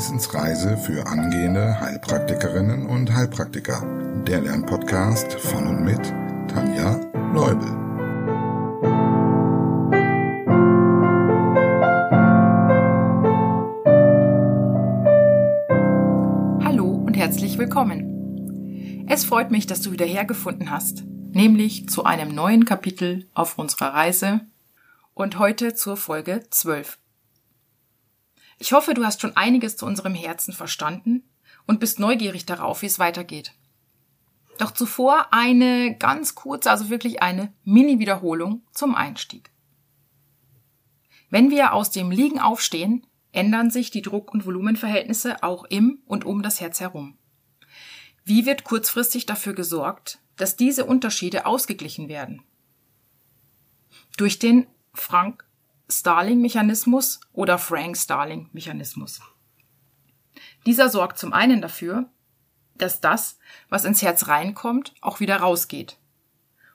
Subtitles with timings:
[0.00, 3.82] Wissensreise für angehende Heilpraktikerinnen und Heilpraktiker.
[4.26, 6.00] Der Lernpodcast von und mit
[6.48, 6.98] Tanja
[7.34, 7.68] Leubel.
[16.64, 19.04] Hallo und herzlich willkommen.
[19.06, 21.04] Es freut mich, dass du wieder hergefunden hast,
[21.34, 24.40] nämlich zu einem neuen Kapitel auf unserer Reise
[25.12, 26.99] und heute zur Folge 12.
[28.62, 31.24] Ich hoffe, du hast schon einiges zu unserem Herzen verstanden
[31.66, 33.54] und bist neugierig darauf, wie es weitergeht.
[34.58, 39.50] Doch zuvor eine ganz kurze, also wirklich eine Mini-Wiederholung zum Einstieg.
[41.30, 46.26] Wenn wir aus dem Liegen aufstehen, ändern sich die Druck- und Volumenverhältnisse auch im und
[46.26, 47.16] um das Herz herum.
[48.24, 52.42] Wie wird kurzfristig dafür gesorgt, dass diese Unterschiede ausgeglichen werden?
[54.18, 55.46] Durch den Frank
[55.90, 59.20] Starling-Mechanismus oder Frank-Starling-Mechanismus.
[60.66, 62.08] Dieser sorgt zum einen dafür,
[62.74, 63.38] dass das,
[63.68, 65.98] was ins Herz reinkommt, auch wieder rausgeht.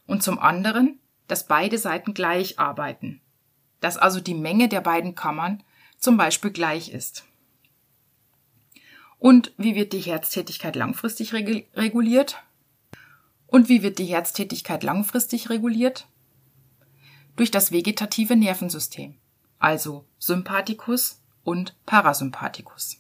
[0.05, 3.21] Und zum anderen, dass beide Seiten gleich arbeiten.
[3.79, 5.63] Dass also die Menge der beiden Kammern
[5.97, 7.25] zum Beispiel gleich ist.
[9.17, 12.43] Und wie wird die Herztätigkeit langfristig reguliert?
[13.47, 16.07] Und wie wird die Herztätigkeit langfristig reguliert?
[17.35, 19.15] Durch das vegetative Nervensystem,
[19.59, 22.97] also Sympathikus und Parasympathikus.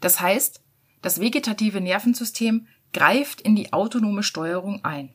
[0.00, 0.62] Das heißt,
[1.00, 5.14] das vegetative Nervensystem greift in die autonome Steuerung ein.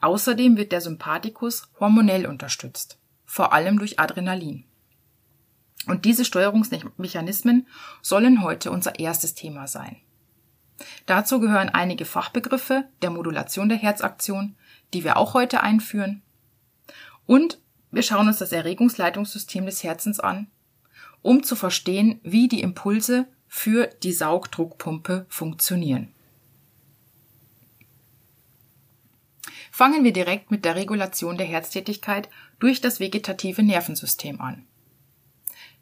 [0.00, 4.64] Außerdem wird der Sympathikus hormonell unterstützt, vor allem durch Adrenalin.
[5.86, 7.66] Und diese Steuerungsmechanismen
[8.02, 9.96] sollen heute unser erstes Thema sein.
[11.06, 14.56] Dazu gehören einige Fachbegriffe der Modulation der Herzaktion,
[14.94, 16.22] die wir auch heute einführen,
[17.30, 17.60] und
[17.92, 20.48] wir schauen uns das Erregungsleitungssystem des Herzens an,
[21.22, 26.12] um zu verstehen, wie die Impulse für die Saugdruckpumpe funktionieren.
[29.70, 34.66] Fangen wir direkt mit der Regulation der Herztätigkeit durch das vegetative Nervensystem an.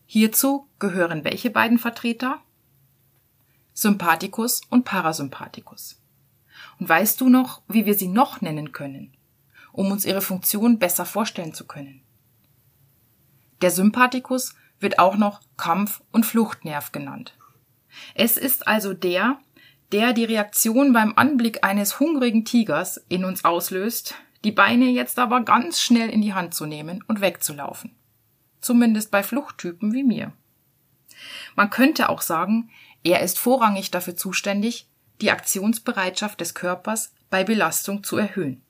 [0.05, 2.43] Hierzu gehören welche beiden Vertreter?
[3.73, 5.99] Sympathikus und Parasympathikus.
[6.79, 9.15] Und weißt du noch, wie wir sie noch nennen können?
[9.79, 12.03] Um uns ihre Funktion besser vorstellen zu können.
[13.63, 17.37] Der Sympathikus wird auch noch Kampf- und Fluchtnerv genannt.
[18.17, 19.39] Es ist also der,
[19.93, 25.43] der die Reaktion beim Anblick eines hungrigen Tigers in uns auslöst, die Beine jetzt aber
[25.43, 27.95] ganz schnell in die Hand zu nehmen und wegzulaufen.
[28.61, 30.33] Zumindest bei Fluchttypen wie mir.
[31.55, 32.71] Man könnte auch sagen,
[33.05, 34.89] er ist vorrangig dafür zuständig,
[35.21, 38.65] die Aktionsbereitschaft des Körpers bei Belastung zu erhöhen.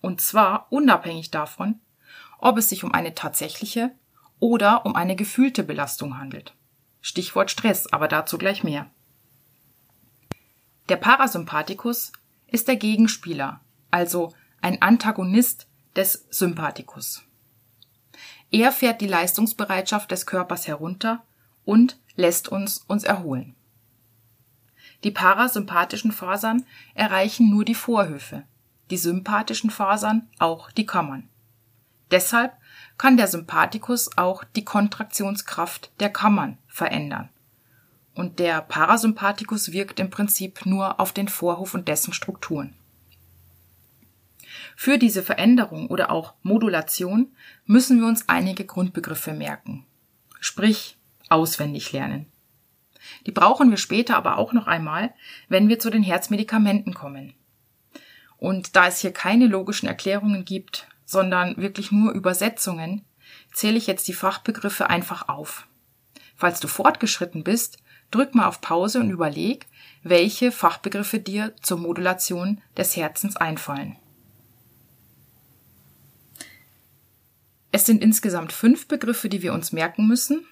[0.00, 1.80] Und zwar unabhängig davon,
[2.38, 3.92] ob es sich um eine tatsächliche
[4.38, 6.54] oder um eine gefühlte Belastung handelt.
[7.00, 8.90] Stichwort Stress, aber dazu gleich mehr.
[10.88, 12.12] Der Parasympathikus
[12.46, 17.22] ist der Gegenspieler, also ein Antagonist des Sympathikus.
[18.50, 21.24] Er fährt die Leistungsbereitschaft des Körpers herunter
[21.64, 23.54] und lässt uns uns erholen.
[25.04, 26.64] Die parasympathischen Fasern
[26.94, 28.44] erreichen nur die Vorhöfe,
[28.90, 31.28] die sympathischen Fasern auch die Kammern.
[32.10, 32.52] Deshalb
[32.98, 37.28] kann der Sympathikus auch die Kontraktionskraft der Kammern verändern.
[38.14, 42.74] Und der Parasympathikus wirkt im Prinzip nur auf den Vorhof und dessen Strukturen.
[44.74, 47.34] Für diese Veränderung oder auch Modulation
[47.66, 49.84] müssen wir uns einige Grundbegriffe merken.
[50.40, 50.96] Sprich,
[51.28, 52.26] auswendig lernen.
[53.26, 55.14] Die brauchen wir später aber auch noch einmal,
[55.48, 57.34] wenn wir zu den Herzmedikamenten kommen.
[58.38, 63.04] Und da es hier keine logischen Erklärungen gibt, sondern wirklich nur Übersetzungen,
[63.52, 65.66] zähle ich jetzt die Fachbegriffe einfach auf.
[66.34, 67.78] Falls du fortgeschritten bist,
[68.10, 69.66] drück mal auf Pause und überleg,
[70.02, 73.96] welche Fachbegriffe dir zur Modulation des Herzens einfallen.
[77.72, 80.46] Es sind insgesamt fünf Begriffe, die wir uns merken müssen.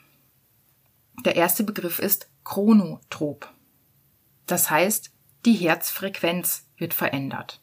[1.24, 3.50] Der erste Begriff ist chronotrop.
[4.46, 5.10] Das heißt,
[5.46, 7.60] die Herzfrequenz wird verändert.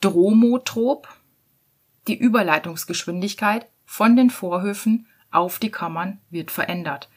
[0.00, 1.08] Dromotrop,
[2.06, 7.08] die Überleitungsgeschwindigkeit von den Vorhöfen auf die Kammern wird verändert.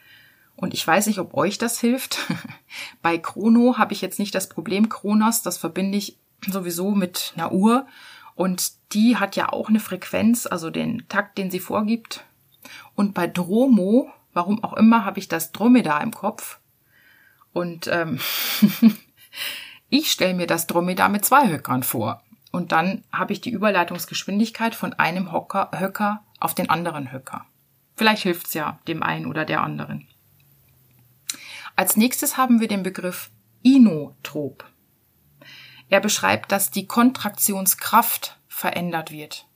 [0.56, 2.18] Und ich weiß nicht, ob euch das hilft.
[3.02, 4.88] Bei Chrono habe ich jetzt nicht das Problem.
[4.88, 7.86] Kronos, das verbinde ich sowieso mit einer Uhr.
[8.34, 12.24] Und die hat ja auch eine Frequenz, also den Takt, den sie vorgibt.
[12.94, 16.58] Und bei Dromo, warum auch immer, habe ich das Dromedar im Kopf.
[17.52, 18.18] Und ähm,
[19.88, 22.22] ich stelle mir das Dromedar mit zwei Höckern vor.
[22.52, 27.46] Und dann habe ich die Überleitungsgeschwindigkeit von einem Hocker, Höcker auf den anderen Höcker.
[27.96, 30.06] Vielleicht hilft's ja dem einen oder der anderen.
[31.74, 33.30] Als nächstes haben wir den Begriff
[33.62, 34.64] Inotrop.
[35.88, 39.46] Er beschreibt, dass die Kontraktionskraft verändert wird.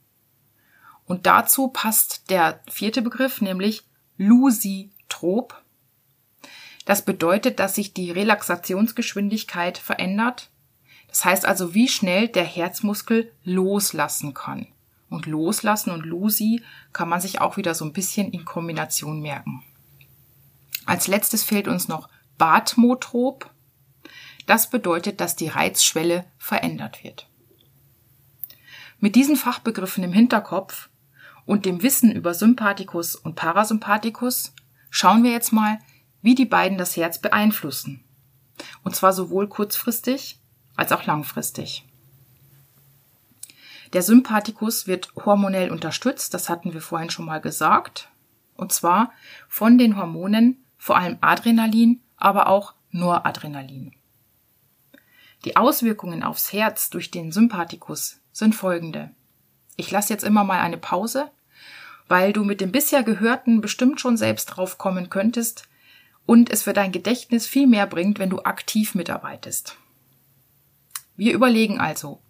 [1.04, 3.84] Und dazu passt der vierte Begriff, nämlich
[4.16, 5.62] Lusitrop.
[6.84, 10.50] Das bedeutet, dass sich die Relaxationsgeschwindigkeit verändert.
[11.16, 14.66] Das heißt also, wie schnell der Herzmuskel loslassen kann.
[15.08, 19.64] Und loslassen und Lusi kann man sich auch wieder so ein bisschen in Kombination merken.
[20.84, 23.50] Als letztes fehlt uns noch Batmotrop.
[24.44, 27.30] Das bedeutet, dass die Reizschwelle verändert wird.
[29.00, 30.90] Mit diesen Fachbegriffen im Hinterkopf
[31.46, 34.52] und dem Wissen über Sympathikus und Parasympathikus
[34.90, 35.78] schauen wir jetzt mal,
[36.20, 38.04] wie die beiden das Herz beeinflussen.
[38.84, 40.42] Und zwar sowohl kurzfristig
[40.76, 41.84] als auch langfristig.
[43.92, 48.08] Der Sympathikus wird hormonell unterstützt, das hatten wir vorhin schon mal gesagt,
[48.56, 49.12] und zwar
[49.48, 53.94] von den Hormonen vor allem Adrenalin, aber auch Noradrenalin.
[55.44, 59.10] Die Auswirkungen aufs Herz durch den Sympathikus sind folgende.
[59.76, 61.30] Ich lasse jetzt immer mal eine Pause,
[62.08, 65.68] weil du mit dem bisher Gehörten bestimmt schon selbst drauf kommen könntest
[66.24, 69.76] und es für dein Gedächtnis viel mehr bringt, wenn du aktiv mitarbeitest.
[71.16, 72.20] Wir überlegen also,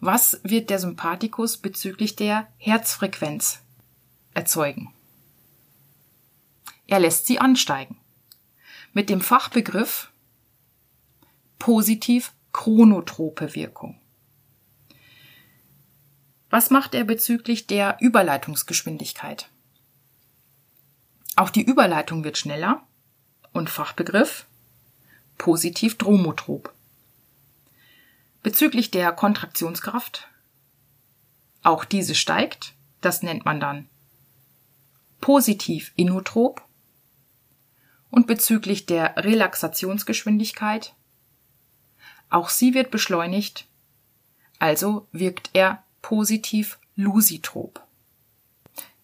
[0.00, 3.62] was wird der Sympathikus bezüglich der Herzfrequenz
[4.32, 4.94] erzeugen?
[6.86, 7.98] Er lässt sie ansteigen.
[8.92, 10.10] Mit dem Fachbegriff
[11.58, 14.00] positiv chronotrope Wirkung.
[16.50, 19.50] Was macht er bezüglich der Überleitungsgeschwindigkeit?
[21.36, 22.82] Auch die Überleitung wird schneller
[23.52, 24.46] und Fachbegriff
[25.36, 26.72] positiv dromotrop.
[28.42, 30.28] Bezüglich der Kontraktionskraft,
[31.62, 33.88] auch diese steigt, das nennt man dann
[35.20, 36.64] positiv inotrop.
[38.10, 40.94] Und bezüglich der Relaxationsgeschwindigkeit,
[42.30, 43.66] auch sie wird beschleunigt,
[44.58, 47.86] also wirkt er positiv lusitrop.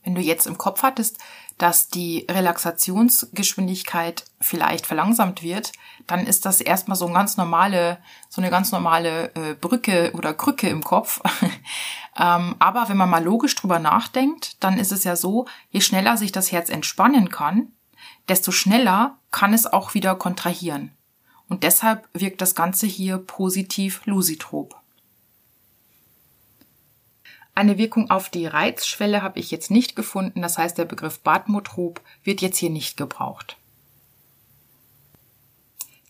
[0.03, 1.19] Wenn du jetzt im Kopf hattest,
[1.59, 5.73] dass die Relaxationsgeschwindigkeit vielleicht verlangsamt wird,
[6.07, 7.99] dann ist das erstmal so eine ganz normale,
[8.29, 11.21] so eine ganz normale äh, Brücke oder Krücke im Kopf.
[12.19, 16.17] ähm, aber wenn man mal logisch drüber nachdenkt, dann ist es ja so, je schneller
[16.17, 17.69] sich das Herz entspannen kann,
[18.29, 20.91] desto schneller kann es auch wieder kontrahieren.
[21.49, 24.77] Und deshalb wirkt das Ganze hier positiv lusitrop.
[27.55, 32.01] Eine Wirkung auf die Reizschwelle habe ich jetzt nicht gefunden, das heißt der Begriff Badmotrop
[32.25, 33.57] wird jetzt hier nicht gebraucht.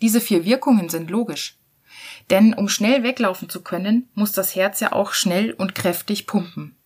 [0.00, 1.56] Diese vier Wirkungen sind logisch.
[2.30, 6.76] Denn um schnell weglaufen zu können, muss das Herz ja auch schnell und kräftig pumpen.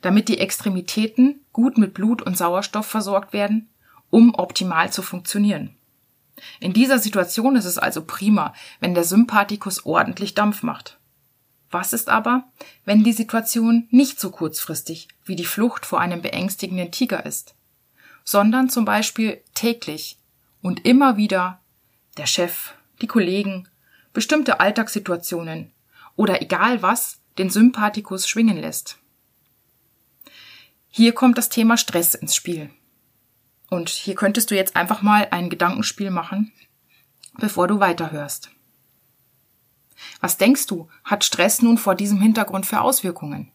[0.00, 3.68] Damit die Extremitäten gut mit Blut und Sauerstoff versorgt werden,
[4.10, 5.76] um optimal zu funktionieren.
[6.60, 10.98] In dieser Situation ist es also prima, wenn der Sympathikus ordentlich Dampf macht.
[11.72, 12.44] Was ist aber,
[12.84, 17.54] wenn die Situation nicht so kurzfristig wie die Flucht vor einem beängstigenden Tiger ist,
[18.24, 20.18] sondern zum Beispiel täglich
[20.60, 21.60] und immer wieder
[22.18, 23.68] der Chef, die Kollegen,
[24.12, 25.72] bestimmte Alltagssituationen
[26.14, 28.98] oder egal was den Sympathikus schwingen lässt.
[30.88, 32.68] Hier kommt das Thema Stress ins Spiel.
[33.70, 36.52] Und hier könntest du jetzt einfach mal ein Gedankenspiel machen,
[37.38, 38.50] bevor du weiterhörst.
[40.20, 43.52] Was denkst du, hat Stress nun vor diesem Hintergrund für Auswirkungen?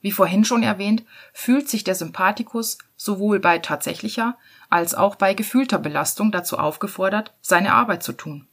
[0.00, 4.38] Wie vorhin schon erwähnt, fühlt sich der Sympathikus sowohl bei tatsächlicher
[4.70, 8.46] als auch bei gefühlter Belastung dazu aufgefordert, seine Arbeit zu tun.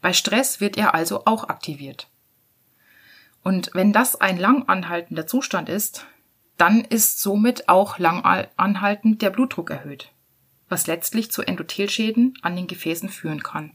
[0.00, 2.08] Bei Stress wird er also auch aktiviert.
[3.42, 6.06] Und wenn das ein lang anhaltender Zustand ist,
[6.56, 8.24] dann ist somit auch lang
[8.56, 10.12] anhaltend der Blutdruck erhöht,
[10.68, 13.72] was letztlich zu Endothelschäden an den Gefäßen führen kann.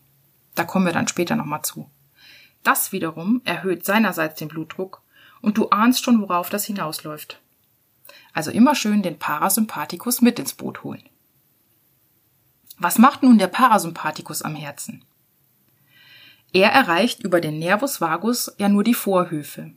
[0.55, 1.89] Da kommen wir dann später nochmal zu.
[2.63, 5.01] Das wiederum erhöht seinerseits den Blutdruck
[5.41, 7.41] und du ahnst schon, worauf das hinausläuft.
[8.33, 11.03] Also immer schön den Parasympathikus mit ins Boot holen.
[12.77, 15.05] Was macht nun der Parasympathikus am Herzen?
[16.53, 19.71] Er erreicht über den Nervus vagus ja nur die Vorhöfe.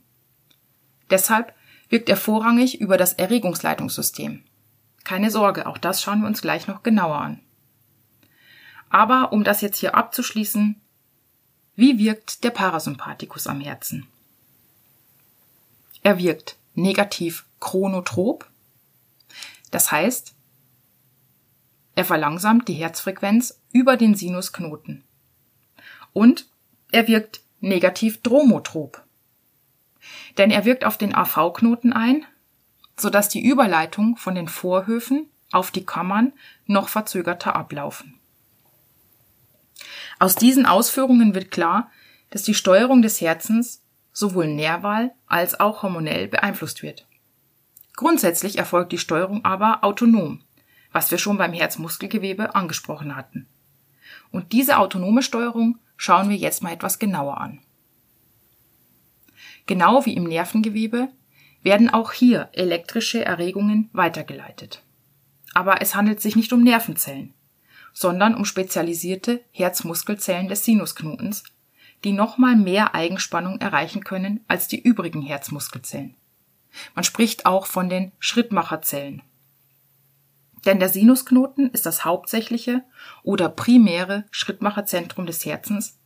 [1.09, 1.53] Deshalb
[1.89, 4.43] wirkt er vorrangig über das Erregungsleitungssystem.
[5.03, 7.39] Keine Sorge, auch das schauen wir uns gleich noch genauer an.
[8.89, 10.81] Aber um das jetzt hier abzuschließen,
[11.77, 14.07] wie wirkt der Parasympathikus am Herzen?
[16.01, 18.49] Er wirkt negativ chronotrop,
[19.69, 20.33] das heißt,
[21.93, 25.03] er verlangsamt die Herzfrequenz über den Sinusknoten.
[26.13, 26.47] Und
[26.91, 29.03] er wirkt negativ dromotrop,
[30.39, 32.25] denn er wirkt auf den AV-Knoten ein,
[32.99, 36.33] sodass die Überleitung von den Vorhöfen auf die Kammern
[36.65, 38.16] noch verzögerter ablaufen.
[40.19, 41.91] Aus diesen Ausführungen wird klar,
[42.29, 47.07] dass die Steuerung des Herzens sowohl nerval als auch hormonell beeinflusst wird.
[47.95, 50.41] Grundsätzlich erfolgt die Steuerung aber autonom,
[50.91, 53.47] was wir schon beim Herzmuskelgewebe angesprochen hatten.
[54.31, 57.59] Und diese autonome Steuerung schauen wir jetzt mal etwas genauer an.
[59.65, 61.09] Genau wie im Nervengewebe
[61.61, 64.83] werden auch hier elektrische Erregungen weitergeleitet.
[65.53, 67.33] Aber es handelt sich nicht um Nervenzellen,
[67.99, 71.43] sondern um spezialisierte Herzmuskelzellen des Sinusknotens,
[72.03, 76.15] die nochmal mehr Eigenspannung erreichen können als die übrigen Herzmuskelzellen.
[76.93, 79.23] Man spricht auch von den Schrittmacherzellen.
[80.63, 82.83] Denn der Sinusknoten ist das hauptsächliche
[83.23, 85.97] oder primäre Schrittmacherzentrum des Herzens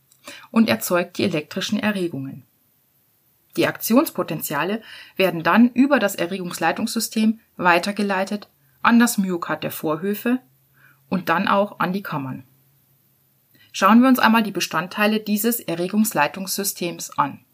[0.50, 2.46] und erzeugt die elektrischen Erregungen.
[3.58, 4.80] Die Aktionspotenziale
[5.16, 8.48] werden dann über das Erregungsleitungssystem weitergeleitet
[8.80, 10.40] an das Myokard der Vorhöfe
[11.12, 12.42] und dann auch an die Kammern.
[13.70, 17.44] Schauen wir uns einmal die Bestandteile dieses Erregungsleitungssystems an.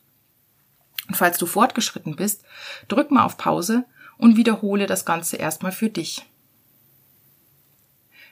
[1.08, 2.44] Und falls du fortgeschritten bist,
[2.86, 3.84] drück mal auf Pause
[4.16, 6.24] und wiederhole das Ganze erstmal für dich.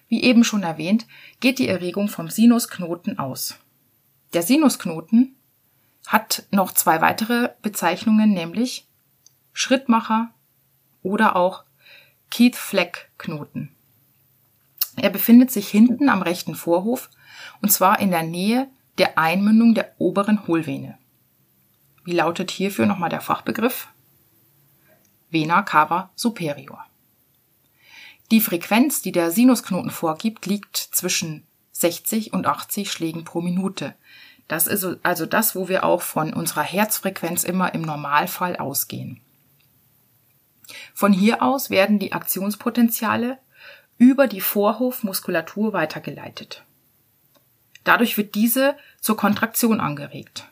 [0.06, 1.08] Wie eben schon erwähnt,
[1.40, 3.56] geht die Erregung vom Sinusknoten aus.
[4.32, 5.34] Der Sinusknoten
[6.06, 8.86] hat noch zwei weitere Bezeichnungen, nämlich
[9.52, 10.30] Schrittmacher
[11.02, 11.64] oder auch
[12.30, 13.75] Keith-Fleck-Knoten.
[14.96, 17.10] Er befindet sich hinten am rechten Vorhof
[17.62, 20.98] und zwar in der Nähe der Einmündung der oberen Hohlvene.
[22.04, 23.88] Wie lautet hierfür nochmal der Fachbegriff?
[25.30, 26.84] Vena cava superior.
[28.30, 33.94] Die Frequenz, die der Sinusknoten vorgibt, liegt zwischen 60 und 80 Schlägen pro Minute.
[34.48, 39.20] Das ist also das, wo wir auch von unserer Herzfrequenz immer im Normalfall ausgehen.
[40.94, 43.38] Von hier aus werden die Aktionspotenziale
[43.98, 46.64] über die Vorhofmuskulatur weitergeleitet.
[47.84, 50.48] Dadurch wird diese zur Kontraktion angeregt.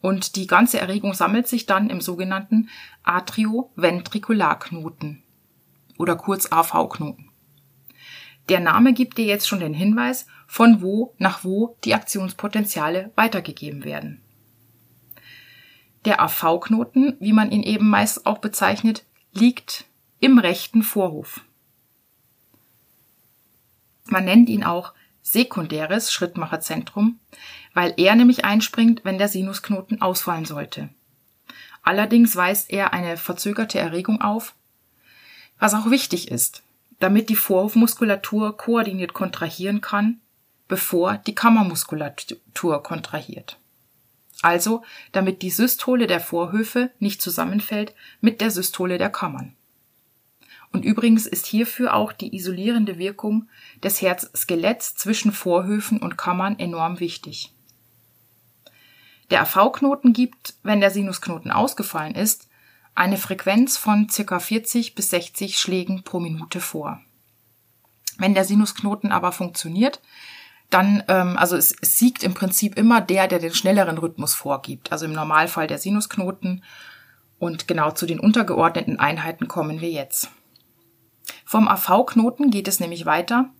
[0.00, 2.68] Und die ganze Erregung sammelt sich dann im sogenannten
[3.04, 5.22] Atrioventrikularknoten
[5.98, 7.30] oder kurz AV-Knoten.
[8.48, 13.84] Der Name gibt dir jetzt schon den Hinweis, von wo nach wo die Aktionspotenziale weitergegeben
[13.84, 14.20] werden.
[16.04, 19.86] Der AV-Knoten, wie man ihn eben meist auch bezeichnet, liegt
[20.20, 21.40] im rechten Vorhof.
[24.06, 27.18] Man nennt ihn auch sekundäres Schrittmacherzentrum,
[27.74, 30.88] weil er nämlich einspringt, wenn der Sinusknoten ausfallen sollte.
[31.82, 34.54] Allerdings weist er eine verzögerte Erregung auf,
[35.58, 36.62] was auch wichtig ist,
[37.00, 40.20] damit die Vorhofmuskulatur koordiniert kontrahieren kann,
[40.68, 43.58] bevor die Kammermuskulatur kontrahiert.
[44.42, 44.82] Also,
[45.12, 49.56] damit die Systole der Vorhöfe nicht zusammenfällt mit der Systole der Kammern.
[50.72, 53.48] Und übrigens ist hierfür auch die isolierende Wirkung
[53.82, 57.52] des Herzskeletts zwischen Vorhöfen und Kammern enorm wichtig.
[59.30, 62.48] Der AV-Knoten gibt, wenn der Sinusknoten ausgefallen ist,
[62.94, 64.38] eine Frequenz von ca.
[64.38, 67.00] 40 bis 60 Schlägen pro Minute vor.
[68.18, 70.00] Wenn der Sinusknoten aber funktioniert,
[70.70, 74.92] dann, ähm, also es, es siegt im Prinzip immer der, der den schnelleren Rhythmus vorgibt.
[74.92, 76.64] Also im Normalfall der Sinusknoten.
[77.38, 80.30] Und genau zu den untergeordneten Einheiten kommen wir jetzt.
[81.44, 83.50] Vom AV-Knoten geht es nämlich weiter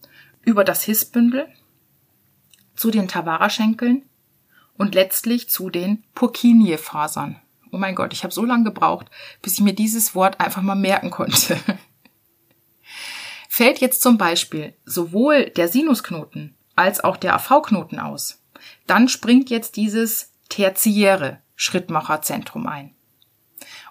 [0.43, 1.49] über das Hissbündel
[2.75, 4.03] zu den Tavara-Schenkeln
[4.77, 7.41] und letztlich zu den Purkinje-Fasern.
[7.73, 9.07] Oh mein Gott, ich habe so lange gebraucht,
[9.43, 11.59] bis ich mir dieses Wort einfach mal merken konnte.
[13.49, 18.43] Fällt jetzt zum Beispiel sowohl der Sinusknoten als auch der AV-Knoten aus,
[18.87, 22.96] dann springt jetzt dieses tertiäre Schrittmacherzentrum ein.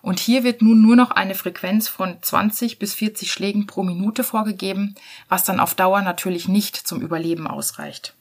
[0.06, 4.24] Und hier wird nun nur noch eine Frequenz von 20 bis 40 Schlägen pro Minute
[4.24, 4.94] vorgegeben,
[5.30, 8.14] was dann auf Dauer natürlich nicht zum Überleben ausreicht.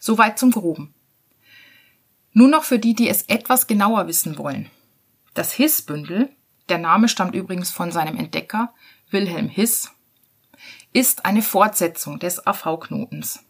[0.00, 0.94] Soweit zum Groben.
[2.32, 4.70] Nun noch für die, die es etwas genauer wissen wollen.
[5.34, 6.30] Das Hiss-Bündel,
[6.70, 8.72] der Name stammt übrigens von seinem Entdecker
[9.10, 9.90] Wilhelm Hiss,
[10.94, 13.40] ist eine Fortsetzung des AV-Knotens.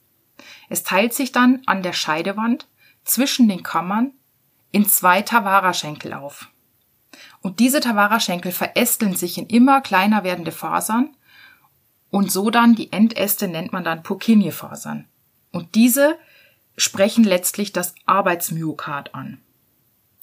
[0.69, 2.67] Es teilt sich dann an der Scheidewand
[3.05, 4.13] zwischen den Kammern
[4.77, 6.51] in zwei Tavara-Schenkel auf.
[7.41, 11.17] Und diese Tavara-Schenkel verästeln sich in immer kleiner werdende Fasern
[12.11, 15.07] und so dann die Endäste nennt man dann Purkinje-Fasern.
[15.51, 16.19] Und diese
[16.77, 19.41] sprechen letztlich das Arbeitsmyokard an.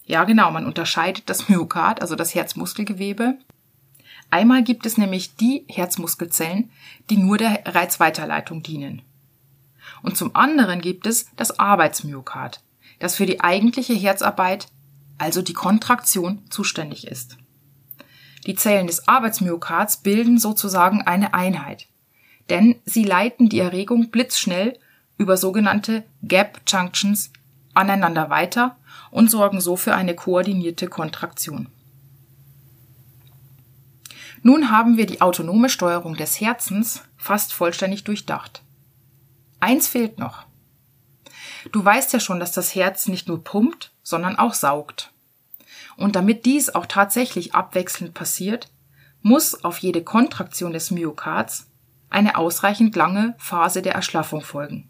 [0.06, 3.40] Ja, genau, man unterscheidet das Myokard, also das Herzmuskelgewebe.
[4.30, 6.70] Einmal gibt es nämlich die Herzmuskelzellen,
[7.10, 9.02] die nur der Reizweiterleitung dienen.
[10.04, 12.62] Und zum anderen gibt es das Arbeitsmyokard,
[13.04, 14.68] das für die eigentliche Herzarbeit,
[15.18, 17.38] also die Kontraktion, zuständig ist.
[18.46, 21.88] Die Zellen des Arbeitsmyokards bilden sozusagen eine Einheit.
[22.50, 24.78] denn sie leiten die Erregung blitzschnell
[25.18, 27.32] über sogenannte Gap Junctions
[27.74, 28.76] aneinander weiter
[29.12, 31.68] und sorgen so für eine koordinierte Kontraktion.
[34.42, 38.62] Nun haben wir die autonome Steuerung des Herzens fast vollständig durchdacht.
[39.62, 40.46] Eins fehlt noch.
[41.72, 45.12] Du weißt ja schon, dass das Herz nicht nur pumpt, sondern auch saugt.
[45.96, 48.70] Und damit dies auch tatsächlich abwechselnd passiert,
[49.22, 51.70] muss auf jede Kontraktion des Myokards
[52.10, 54.90] eine ausreichend lange Phase der Erschlaffung folgen.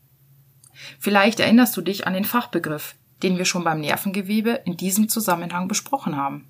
[0.99, 5.67] Vielleicht erinnerst du dich an den Fachbegriff, den wir schon beim Nervengewebe in diesem Zusammenhang
[5.67, 6.47] besprochen haben.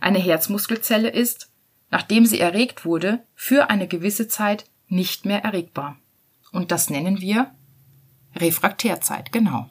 [0.00, 1.50] Eine Herzmuskelzelle ist,
[1.90, 5.96] nachdem sie erregt wurde, für eine gewisse Zeit nicht mehr erregbar.
[6.50, 7.52] Und das nennen wir
[8.36, 9.68] Refraktärzeit, genau.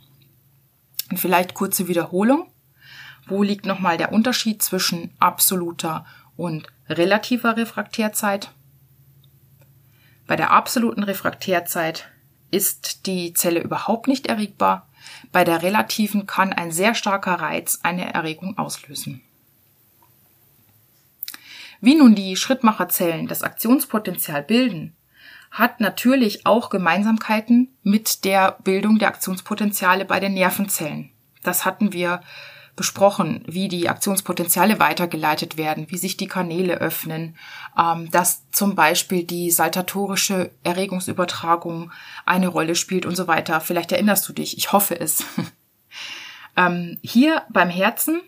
[1.10, 2.52] Und vielleicht kurze Wiederholung.
[3.28, 8.52] Wo liegt nochmal der Unterschied zwischen absoluter und relativer Refraktärzeit?
[10.28, 12.10] Bei der absoluten Refraktärzeit
[12.52, 14.88] ist die Zelle überhaupt nicht erregbar.
[15.32, 19.22] Bei der relativen kann ein sehr starker Reiz eine Erregung auslösen.
[21.80, 24.97] Wie nun die Schrittmacherzellen das Aktionspotenzial bilden,
[25.52, 31.12] hat natürlich auch Gemeinsamkeiten mit der Bildung der Aktionspotenziale bei den Nervenzellen.
[31.44, 32.22] Das hatten wir
[32.78, 37.36] besprochen, wie die Aktionspotenziale weitergeleitet werden, wie sich die Kanäle öffnen,
[37.78, 41.92] ähm, dass zum Beispiel die saltatorische Erregungsübertragung
[42.26, 43.60] eine Rolle spielt und so weiter.
[43.60, 45.24] Vielleicht erinnerst du dich, ich hoffe es.
[46.56, 48.22] ähm, hier beim Herzen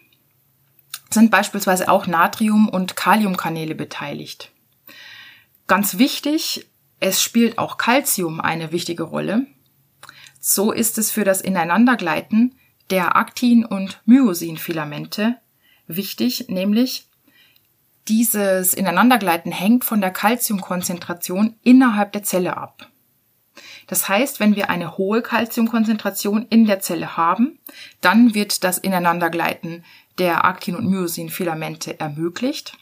[1.11, 4.51] sind beispielsweise auch Natrium- und Kaliumkanäle beteiligt.
[5.67, 6.67] Ganz wichtig,
[6.99, 9.45] es spielt auch Calcium eine wichtige Rolle.
[10.39, 12.55] So ist es für das Ineinandergleiten
[12.89, 15.37] der Aktin- und Myosin-Filamente
[15.87, 17.07] wichtig, nämlich
[18.07, 22.89] dieses Ineinandergleiten hängt von der Calciumkonzentration innerhalb der Zelle ab.
[23.87, 27.59] Das heißt, wenn wir eine hohe Calciumkonzentration in der Zelle haben,
[28.01, 29.83] dann wird das Ineinandergleiten
[30.17, 32.77] der Aktin- und Myosin-Filamente ermöglicht.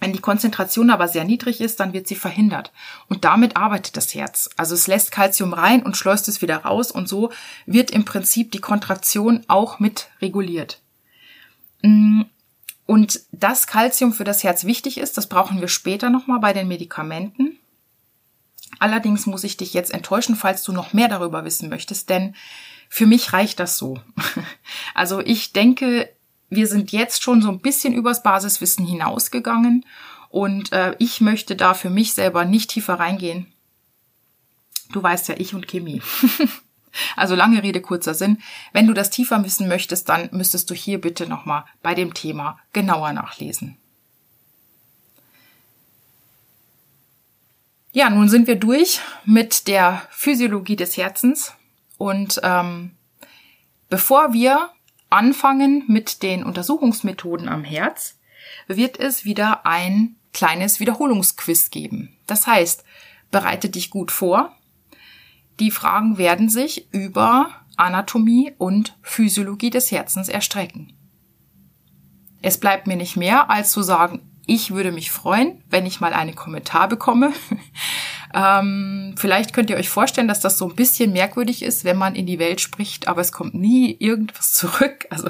[0.00, 2.72] Wenn die Konzentration aber sehr niedrig ist, dann wird sie verhindert.
[3.08, 4.48] Und damit arbeitet das Herz.
[4.56, 7.30] Also es lässt Calcium rein und schleust es wieder raus und so
[7.66, 10.80] wird im Prinzip die Kontraktion auch mit reguliert.
[11.82, 12.22] Mm,
[12.86, 16.66] und das Calcium für das Herz wichtig ist, das brauchen wir später nochmal bei den
[16.66, 17.58] Medikamenten.
[18.78, 22.34] Allerdings muss ich dich jetzt enttäuschen, falls du noch mehr darüber wissen möchtest, denn
[22.88, 24.00] für mich reicht das so.
[24.94, 26.08] Also ich denke,
[26.50, 29.86] wir sind jetzt schon so ein bisschen übers Basiswissen hinausgegangen
[30.28, 33.52] und äh, ich möchte da für mich selber nicht tiefer reingehen.
[34.92, 36.02] Du weißt ja, ich und Chemie.
[37.16, 38.38] also lange Rede, kurzer Sinn.
[38.72, 42.58] Wenn du das tiefer wissen möchtest, dann müsstest du hier bitte nochmal bei dem Thema
[42.72, 43.76] genauer nachlesen.
[47.92, 51.54] Ja, nun sind wir durch mit der Physiologie des Herzens
[51.98, 52.92] und ähm,
[53.88, 54.70] bevor wir
[55.10, 58.18] anfangen mit den Untersuchungsmethoden am Herz,
[58.66, 62.16] wird es wieder ein kleines Wiederholungsquiz geben.
[62.26, 62.84] Das heißt,
[63.30, 64.56] bereite dich gut vor.
[65.58, 70.92] Die Fragen werden sich über Anatomie und Physiologie des Herzens erstrecken.
[72.42, 76.12] Es bleibt mir nicht mehr, als zu sagen, ich würde mich freuen, wenn ich mal
[76.12, 77.32] einen Kommentar bekomme.
[78.34, 82.14] Ähm, vielleicht könnt ihr euch vorstellen, dass das so ein bisschen merkwürdig ist, wenn man
[82.14, 85.06] in die Welt spricht, aber es kommt nie irgendwas zurück.
[85.10, 85.28] Also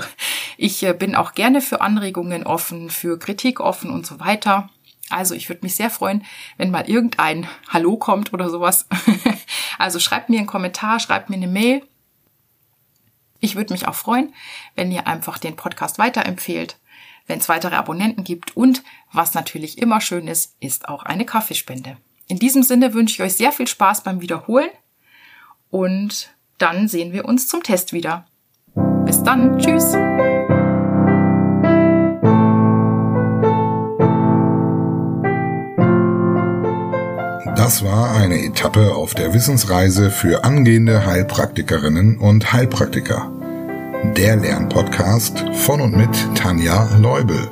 [0.57, 4.69] ich äh, bin auch gerne für Anregungen offen, für Kritik offen und so weiter.
[5.09, 6.25] Also ich würde mich sehr freuen,
[6.57, 8.87] wenn mal irgendein Hallo kommt oder sowas.
[9.79, 11.83] also schreibt mir einen Kommentar, schreibt mir eine Mail.
[13.41, 14.35] Ich würde mich auch freuen,
[14.77, 16.77] wenn ihr einfach den Podcast weiterempfehlt
[17.31, 18.83] wenn es weitere Abonnenten gibt und
[19.13, 21.97] was natürlich immer schön ist, ist auch eine Kaffeespende.
[22.31, 24.71] In diesem Sinne wünsche ich euch sehr viel Spaß beim Wiederholen
[25.69, 28.25] und dann sehen wir uns zum Test wieder.
[29.05, 29.91] Bis dann, tschüss!
[37.57, 43.29] Das war eine Etappe auf der Wissensreise für angehende Heilpraktikerinnen und Heilpraktiker
[44.17, 47.51] der Lernpodcast von und mit Tanja Leubel.